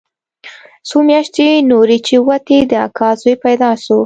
[0.87, 3.97] څو مياشتې نورې چې ووتې د اکا زوى پيدا سو.